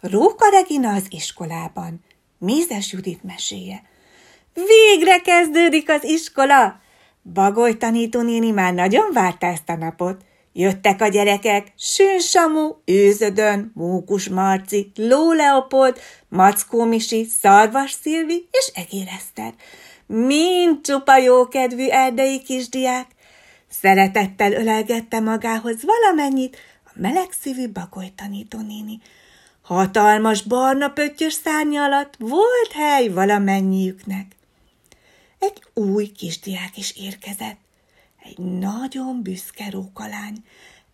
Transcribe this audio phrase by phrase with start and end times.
[0.00, 2.04] Róka Regina az iskolában.
[2.38, 3.82] Mézes Judit meséje.
[4.54, 6.80] Végre kezdődik az iskola!
[7.32, 10.24] Bagoly tanítónéni már nagyon várta ezt a napot.
[10.52, 18.70] Jöttek a gyerekek, Sőn Samu, Őzödön, Mókus Marci, Ló Leopold, Mackó Misi, Szarvas Szilvi és
[18.74, 19.54] Egér Eszter.
[20.06, 23.06] Mind csupa jókedvű erdei kisdiák.
[23.70, 29.00] Szeretettel ölelgette magához valamennyit a melegszívű Bagoly tanítónéni.
[29.66, 34.36] Hatalmas barna pöttyös szárnya alatt volt hely valamennyiüknek.
[35.38, 37.58] Egy új kisdiák is érkezett
[38.22, 40.44] egy nagyon büszke rókalány.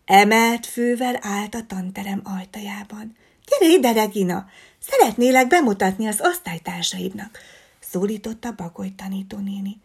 [0.05, 3.17] Emelt fővel állt a tanterem ajtajában.
[3.45, 4.45] Gyere ide, Regina!
[4.79, 7.39] Szeretnélek bemutatni az osztálytársaidnak,
[7.79, 9.81] szólította Bagoly tanítónéni.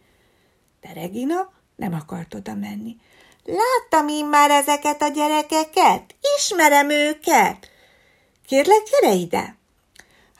[0.81, 2.97] De Regina nem akart oda menni.
[3.43, 7.68] Láttam én már ezeket a gyerekeket, ismerem őket.
[8.49, 9.55] Kérlek, gyere ide!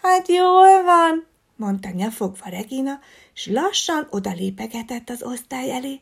[0.02, 3.00] Hát jól van, mondta nyafogva Regina,
[3.34, 6.02] s lassan odalépegetett az osztály elé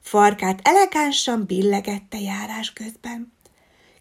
[0.00, 3.32] farkát elegánsan billegette járás közben.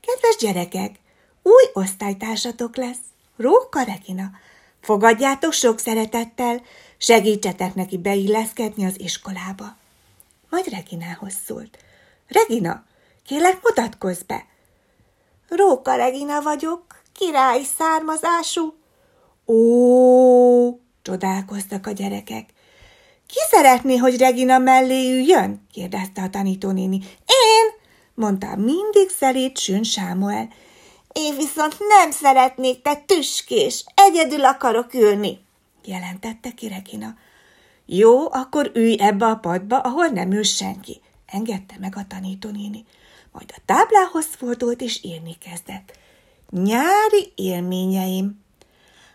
[0.02, 0.96] Kedves gyerekek,
[1.42, 3.04] új osztálytársatok lesz,
[3.38, 4.32] Róka Regina.
[4.82, 6.62] Fogadjátok sok szeretettel,
[6.98, 9.76] segítsetek neki beilleszkedni az iskolába.
[10.50, 11.78] Majd Reginához szólt.
[12.28, 12.86] Regina,
[13.26, 14.46] kérlek mutatkozz be.
[15.50, 18.74] Róka Regina vagyok, királyi származású.
[19.46, 22.50] Ó, csodálkoztak a gyerekek.
[23.28, 25.68] Ki szeretné, hogy Regina mellé üljön?
[25.72, 26.96] kérdezte a tanítónéni.
[27.26, 27.82] Én,
[28.14, 30.50] mondta mindig szerét Sün Sámuel.
[31.14, 35.40] Én viszont nem szeretnék, te tüskés, egyedül akarok ülni,
[35.86, 37.16] jelentette ki Regina.
[37.86, 42.86] Jó, akkor ülj ebbe a padba, ahol nem ül senki, engedte meg a tanítónéni.
[43.32, 45.98] Majd a táblához fordult és írni kezdett.
[46.54, 48.42] Nyári élményeim.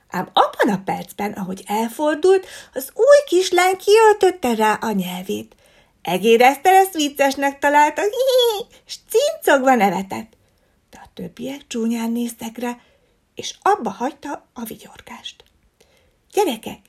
[0.08, 5.54] Ám abban a percben, ahogy elfordult, az új kislány kiöltötte rá a nyelvét.
[6.02, 8.02] Egérezte ezt viccesnek találta,
[8.86, 10.32] és cincogva nevetett.
[10.90, 12.76] De a többiek csúnyán néztek rá,
[13.34, 15.44] és abba hagyta a vigyorgást.
[16.32, 16.80] Gyerekek,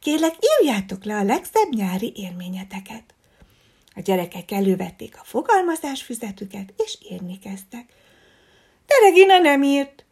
[0.00, 3.14] kérlek, írjátok le a legszebb nyári élményeteket.
[3.94, 7.92] A gyerekek elővették a fogalmazás füzetüket, és írni kezdtek.
[8.90, 10.04] De Regina nem írt,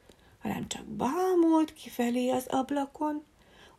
[0.43, 3.25] hanem csak bámult kifelé az ablakon.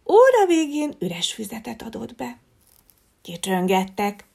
[0.07, 2.37] Óra végén üres füzetet adott be.
[3.21, 4.25] Kicsöngettek.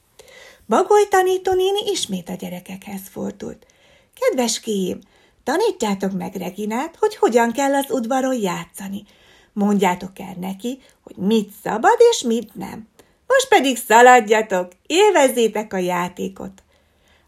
[0.69, 3.67] Bagoly tanítónéni ismét a gyerekekhez fordult.
[4.15, 5.01] Kedves kém,
[5.43, 9.05] tanítjátok meg Reginát, hogy hogyan kell az udvaron játszani.
[9.53, 12.89] Mondjátok el neki, hogy mit szabad és mit nem.
[13.27, 16.63] Most pedig szaladjatok, élvezzétek a játékot.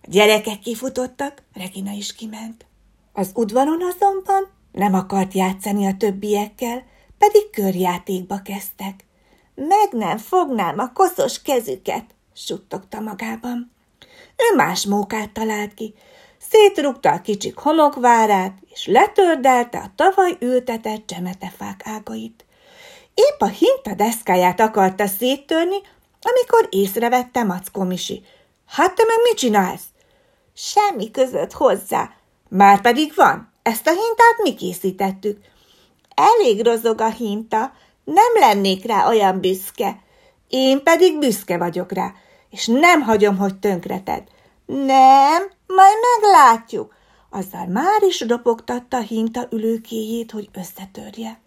[0.02, 2.65] A gyerekek kifutottak, Regina is kiment.
[3.18, 6.84] Az udvaron azonban nem akart játszani a többiekkel,
[7.18, 9.04] pedig körjátékba kezdtek.
[9.54, 12.04] Meg nem fognám a koszos kezüket,
[12.34, 13.72] suttogta magában.
[14.36, 15.94] Ő más mókát talált ki,
[16.38, 22.44] szétrugta a kicsik homokvárát, és letördelte a tavaly ültetett csemetefák ágait.
[23.14, 25.76] Épp a hinta deszkáját akarta széttörni,
[26.20, 28.22] amikor észrevette Mackó Misi.
[28.66, 29.84] Hát te meg mit csinálsz?
[30.54, 32.15] Semmi között hozzá.
[32.48, 35.38] Már pedig van, ezt a hintát mi készítettük.
[36.14, 37.72] Elég rozog a hinta,
[38.04, 39.98] nem lennék rá olyan büszke.
[40.48, 42.12] Én pedig büszke vagyok rá,
[42.50, 44.22] és nem hagyom, hogy tönkreted.
[44.66, 46.94] Nem, majd meglátjuk.
[47.30, 51.40] Azzal már is ropogtatta hinta ülőkéjét, hogy összetörje.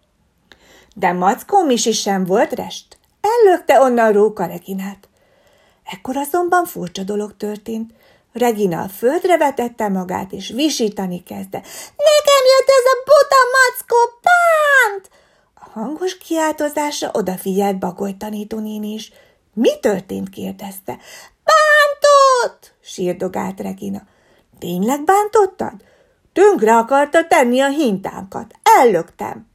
[0.94, 2.98] De Mackó Misi sem volt rest.
[3.20, 5.08] Ellökte onnan Róka Reginát.
[5.84, 7.92] Ekkor azonban furcsa dolog történt.
[8.32, 11.58] Regina a földre vetette magát, és visítani kezdte.
[11.96, 15.10] Nekem jött ez a buta mackó, bánt!
[15.54, 19.12] A hangos kiáltozásra odafigyelt Bagoly tanítónén is.
[19.54, 20.28] Mi történt?
[20.28, 20.98] kérdezte.
[21.44, 22.74] Bántott!
[22.80, 24.02] sírdogált Regina.
[24.58, 25.72] Tényleg bántottad?
[26.32, 28.54] Tönkre akarta tenni a hintánkat.
[28.62, 29.46] Ellöktem.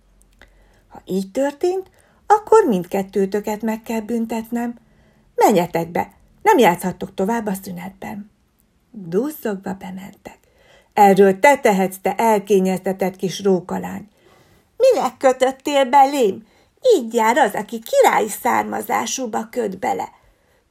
[0.90, 1.90] Ha így történt,
[2.28, 4.80] akkor mindkettőtöket meg kell büntetnem.
[5.36, 6.12] Menjetek be,
[6.42, 8.34] nem játszhattok tovább a szünetben.
[8.98, 10.40] Duzzogva bementek.
[10.94, 14.08] Erről te tehetsz, te elkényeztetett kis rókalány.
[14.78, 16.48] Minek kötöttél belém?
[16.96, 20.10] Így jár az, aki királyi származásúba köt bele.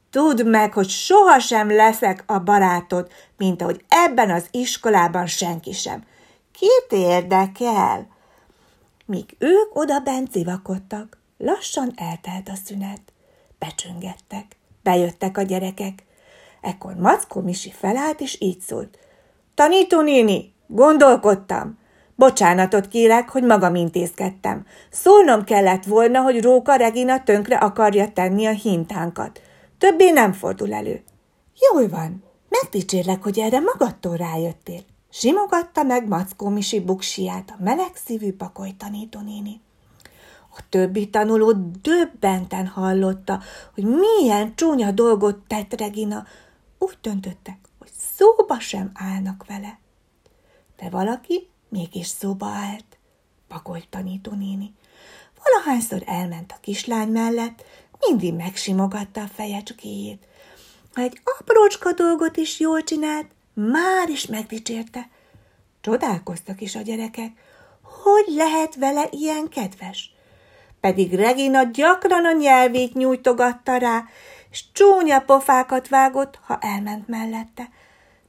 [0.09, 6.03] Tudd meg, hogy sohasem leszek a barátod, mint ahogy ebben az iskolában senki sem.
[6.51, 8.07] Kit érdekel?
[9.05, 13.01] Míg ők oda bent civakodtak, lassan eltelt a szünet.
[13.59, 14.45] Becsöngettek,
[14.83, 16.04] bejöttek a gyerekek.
[16.65, 18.97] Ekkor Mackó Misi felállt, és így szólt.
[19.55, 21.77] Tanító néni, gondolkodtam.
[22.15, 24.65] Bocsánatot kérek, hogy magam intézkedtem.
[24.89, 29.41] Szólnom kellett volna, hogy Róka Regina tönkre akarja tenni a hintánkat.
[29.77, 31.03] Többé nem fordul elő.
[31.69, 34.81] Jól van, megdicsérlek, hogy erre magadtól rájöttél.
[35.09, 39.61] Simogatta meg Mackó Misi buksiát a melegszívű pakoly tanítónéni.
[40.57, 43.39] A többi tanuló döbbenten hallotta,
[43.73, 46.25] hogy milyen csúnya dolgot tett Regina.
[46.77, 49.79] Úgy döntöttek, hogy szóba sem állnak vele.
[50.77, 52.97] De valaki mégis szóba állt,
[53.47, 54.73] pakolt tanítónéni.
[55.43, 57.63] Valahányszor elment a kislány mellett,
[57.99, 60.27] mindig megsimogatta a fejecskéjét.
[60.93, 65.09] Ha egy aprócska dolgot is jól csinált, már is megdicsérte.
[65.81, 67.31] Csodálkoztak is a gyerekek,
[67.81, 70.13] hogy lehet vele ilyen kedves.
[70.79, 74.03] Pedig Regina gyakran a nyelvét nyújtogatta rá,
[74.55, 77.69] és csúnya pofákat vágott, ha elment mellette.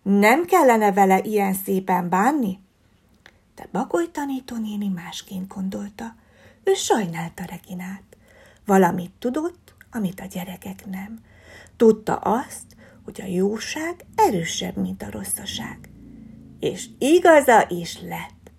[0.02, 2.58] Nem kellene vele ilyen szépen bánni?
[3.54, 6.14] De Bagoly tanítónéni másként gondolta.
[6.64, 8.02] Ő sajnálta Reginát.
[8.64, 11.18] Valamit tudott, amit a gyerekek nem.
[11.76, 15.78] Tudta azt, hogy a jóság erősebb, mint a rosszaság.
[16.60, 18.50] És igaza is lett.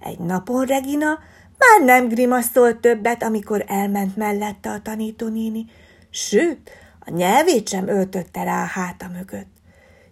[0.00, 1.18] Egy napon Regina
[1.58, 5.66] már nem grimaszolt többet, amikor elment mellette a tanítónéni,
[6.10, 6.70] sőt,
[7.06, 9.50] a nyelvét sem öltötte rá a háta mögött.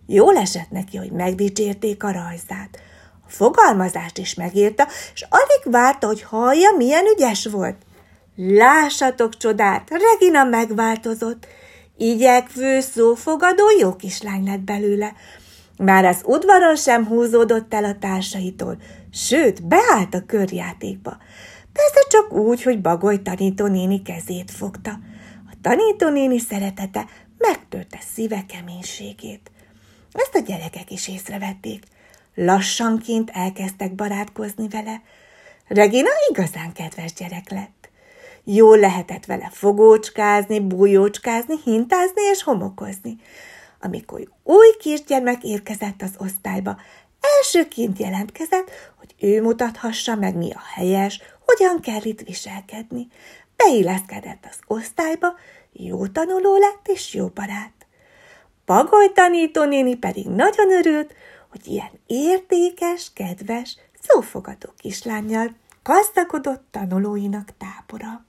[0.07, 2.79] Jól esett neki, hogy megdicsérték a rajzát.
[3.27, 7.77] A fogalmazást is megírta, és alig várta, hogy hallja, milyen ügyes volt.
[8.37, 11.47] Lássatok csodát, Regina megváltozott.
[11.97, 15.13] Igyekvő, szófogadó jó kislány lett belőle.
[15.77, 18.77] Már az udvaron sem húzódott el a társaitól,
[19.13, 21.17] sőt, beállt a körjátékba.
[21.73, 24.99] Persze csak úgy, hogy Bagoly tanítónéni kezét fogta.
[25.65, 27.07] Tanítónéni szeretete
[27.39, 29.51] megtörte szíve keménységét.
[30.13, 31.83] Ezt a gyerekek is észrevették.
[32.35, 35.03] Lassanként elkezdtek barátkozni vele.
[35.67, 37.91] Regina igazán kedves gyerek lett.
[38.45, 43.17] Jól lehetett vele fogócskázni, bújócskázni, hintázni és homokozni.
[43.81, 46.77] Amikor új kisgyermek érkezett az osztályba,
[47.39, 53.09] elsőként jelentkezett, hogy ő mutathassa meg, mi a helyes, hogyan kell itt viselkedni.
[53.57, 55.35] Beilleszkedett az osztályba,
[55.73, 57.87] jó tanuló lett és jó barát.
[58.65, 61.15] Pagoly tanítónéni pedig nagyon örült,
[61.51, 68.25] hogy ilyen értékes, kedves, szófogadó kislányjal gazdagodott tanulóinak tábora.